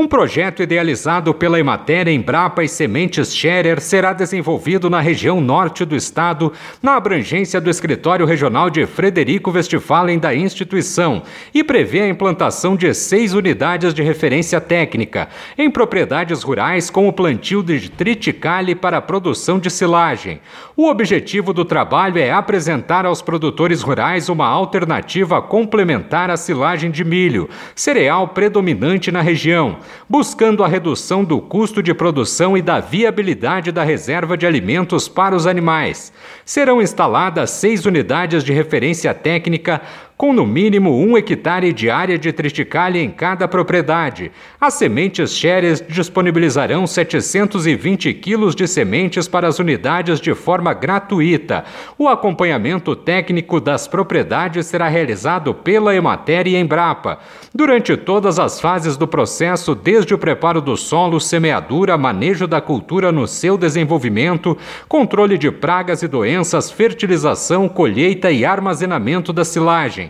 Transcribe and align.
Um 0.00 0.08
projeto 0.08 0.62
idealizado 0.62 1.34
pela 1.34 1.60
Emater 1.60 2.08
Embrapa 2.08 2.64
e 2.64 2.68
Sementes 2.68 3.34
Scherer 3.34 3.82
será 3.82 4.14
desenvolvido 4.14 4.88
na 4.88 4.98
região 4.98 5.42
norte 5.42 5.84
do 5.84 5.94
estado, 5.94 6.54
na 6.82 6.96
abrangência 6.96 7.60
do 7.60 7.68
escritório 7.68 8.24
regional 8.24 8.70
de 8.70 8.86
Frederico 8.86 9.50
Westphalen 9.50 10.18
da 10.18 10.34
instituição, 10.34 11.22
e 11.52 11.62
prevê 11.62 12.00
a 12.00 12.08
implantação 12.08 12.76
de 12.76 12.94
seis 12.94 13.34
unidades 13.34 13.92
de 13.92 14.02
referência 14.02 14.58
técnica 14.58 15.28
em 15.58 15.70
propriedades 15.70 16.42
rurais 16.42 16.88
com 16.88 17.06
o 17.06 17.12
plantio 17.12 17.62
de 17.62 17.90
triticale 17.90 18.74
para 18.74 18.96
a 18.96 19.02
produção 19.02 19.58
de 19.58 19.68
silagem. 19.68 20.40
O 20.74 20.88
objetivo 20.88 21.52
do 21.52 21.62
trabalho 21.62 22.18
é 22.18 22.30
apresentar 22.30 23.04
aos 23.04 23.20
produtores 23.20 23.82
rurais 23.82 24.30
uma 24.30 24.46
alternativa 24.46 25.42
complementar 25.42 26.30
à 26.30 26.38
silagem 26.38 26.90
de 26.90 27.04
milho, 27.04 27.50
cereal 27.74 28.28
predominante 28.28 29.12
na 29.12 29.20
região 29.20 29.76
buscando 30.08 30.64
a 30.64 30.68
redução 30.68 31.24
do 31.24 31.40
custo 31.40 31.82
de 31.82 31.94
produção 31.94 32.56
e 32.56 32.62
da 32.62 32.80
viabilidade 32.80 33.72
da 33.72 33.82
reserva 33.82 34.36
de 34.36 34.46
alimentos 34.46 35.08
para 35.08 35.34
os 35.34 35.46
animais. 35.46 36.12
Serão 36.44 36.82
instaladas 36.82 37.50
seis 37.50 37.86
unidades 37.86 38.42
de 38.42 38.52
referência 38.52 39.14
técnica 39.14 39.80
com 40.20 40.34
no 40.34 40.46
mínimo 40.46 40.94
um 40.94 41.16
hectare 41.16 41.72
de 41.72 41.88
área 41.88 42.18
de 42.18 42.30
triticale 42.30 42.98
em 42.98 43.10
cada 43.10 43.48
propriedade. 43.48 44.30
As 44.60 44.74
sementes 44.74 45.32
Xeres 45.32 45.82
disponibilizarão 45.88 46.86
720 46.86 48.12
quilos 48.12 48.54
de 48.54 48.68
sementes 48.68 49.26
para 49.26 49.48
as 49.48 49.58
unidades 49.58 50.20
de 50.20 50.34
forma 50.34 50.74
gratuita. 50.74 51.64
O 51.96 52.06
acompanhamento 52.06 52.94
técnico 52.94 53.58
das 53.58 53.88
propriedades 53.88 54.66
será 54.66 54.88
realizado 54.88 55.54
pela 55.54 55.96
Emater 55.96 56.46
e 56.46 56.54
Embrapa. 56.54 57.20
Durante 57.54 57.96
todas 57.96 58.38
as 58.38 58.60
fases 58.60 58.98
do 58.98 59.08
processo, 59.08 59.74
desde 59.74 60.12
o 60.12 60.18
preparo 60.18 60.60
do 60.60 60.76
solo, 60.76 61.18
semeadura, 61.18 61.96
manejo 61.96 62.46
da 62.46 62.60
cultura 62.60 63.10
no 63.10 63.26
seu 63.26 63.56
desenvolvimento, 63.56 64.54
controle 64.86 65.38
de 65.38 65.50
pragas 65.50 66.02
e 66.02 66.08
doenças, 66.08 66.70
fertilização, 66.70 67.70
colheita 67.70 68.30
e 68.30 68.44
armazenamento 68.44 69.32
da 69.32 69.46
silagem. 69.46 70.09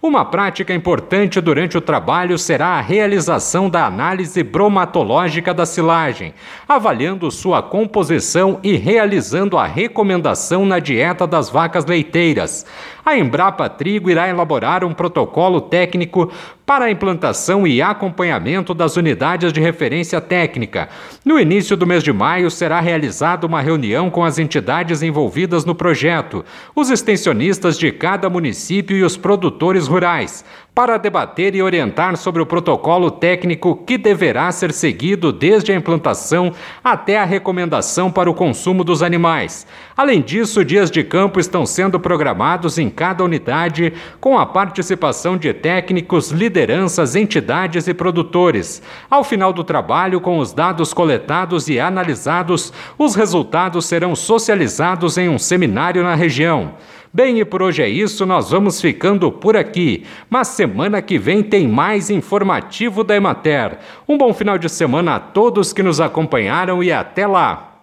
Uma 0.00 0.24
prática 0.24 0.72
importante 0.72 1.40
durante 1.40 1.76
o 1.76 1.80
trabalho 1.80 2.38
será 2.38 2.68
a 2.68 2.80
realização 2.80 3.68
da 3.68 3.84
análise 3.84 4.44
bromatológica 4.44 5.52
da 5.52 5.66
silagem, 5.66 6.32
avaliando 6.68 7.28
sua 7.32 7.60
composição 7.64 8.60
e 8.62 8.76
realizando 8.76 9.58
a 9.58 9.66
recomendação 9.66 10.64
na 10.64 10.78
dieta 10.78 11.26
das 11.26 11.50
vacas 11.50 11.84
leiteiras. 11.84 12.64
A 13.04 13.16
Embrapa 13.16 13.68
Trigo 13.68 14.08
irá 14.08 14.28
elaborar 14.28 14.84
um 14.84 14.94
protocolo 14.94 15.62
técnico 15.62 16.30
para 16.64 16.84
a 16.84 16.90
implantação 16.90 17.66
e 17.66 17.80
acompanhamento 17.80 18.74
das 18.74 18.98
unidades 18.98 19.50
de 19.50 19.58
referência 19.58 20.20
técnica. 20.20 20.90
No 21.24 21.40
início 21.40 21.74
do 21.74 21.86
mês 21.86 22.04
de 22.04 22.12
maio 22.12 22.50
será 22.50 22.78
realizada 22.78 23.46
uma 23.46 23.62
reunião 23.62 24.10
com 24.10 24.22
as 24.22 24.38
entidades 24.38 25.02
envolvidas 25.02 25.64
no 25.64 25.74
projeto, 25.74 26.44
os 26.76 26.90
extensionistas 26.90 27.78
de 27.78 27.90
cada 27.90 28.28
município 28.28 28.94
e 28.94 29.02
os 29.02 29.16
produtores 29.16 29.87
rurais, 29.88 30.44
para 30.78 30.96
debater 30.96 31.56
e 31.56 31.62
orientar 31.62 32.16
sobre 32.16 32.40
o 32.40 32.46
protocolo 32.46 33.10
técnico 33.10 33.82
que 33.84 33.98
deverá 33.98 34.52
ser 34.52 34.72
seguido 34.72 35.32
desde 35.32 35.72
a 35.72 35.74
implantação 35.74 36.52
até 36.84 37.18
a 37.18 37.24
recomendação 37.24 38.12
para 38.12 38.30
o 38.30 38.34
consumo 38.34 38.84
dos 38.84 39.02
animais. 39.02 39.66
Além 39.96 40.22
disso, 40.22 40.64
dias 40.64 40.88
de 40.88 41.02
campo 41.02 41.40
estão 41.40 41.66
sendo 41.66 41.98
programados 41.98 42.78
em 42.78 42.88
cada 42.88 43.24
unidade, 43.24 43.92
com 44.20 44.38
a 44.38 44.46
participação 44.46 45.36
de 45.36 45.52
técnicos, 45.52 46.30
lideranças, 46.30 47.16
entidades 47.16 47.88
e 47.88 47.92
produtores. 47.92 48.80
Ao 49.10 49.24
final 49.24 49.52
do 49.52 49.64
trabalho, 49.64 50.20
com 50.20 50.38
os 50.38 50.52
dados 50.52 50.94
coletados 50.94 51.68
e 51.68 51.80
analisados, 51.80 52.72
os 52.96 53.16
resultados 53.16 53.84
serão 53.86 54.14
socializados 54.14 55.18
em 55.18 55.28
um 55.28 55.40
seminário 55.40 56.04
na 56.04 56.14
região. 56.14 56.74
Bem, 57.12 57.40
e 57.40 57.44
por 57.44 57.62
hoje 57.62 57.82
é 57.82 57.88
isso, 57.88 58.26
nós 58.26 58.50
vamos 58.50 58.82
ficando 58.82 59.32
por 59.32 59.56
aqui. 59.78 60.04
Mas 60.28 60.48
semana 60.48 61.00
que 61.00 61.18
vem 61.18 61.42
tem 61.42 61.68
mais 61.68 62.10
informativo 62.10 63.04
da 63.04 63.16
Emater. 63.16 63.78
Um 64.08 64.18
bom 64.18 64.34
final 64.34 64.58
de 64.58 64.68
semana 64.68 65.14
a 65.14 65.20
todos 65.20 65.72
que 65.72 65.82
nos 65.82 66.00
acompanharam 66.00 66.82
e 66.82 66.90
até 66.90 67.26
lá! 67.26 67.68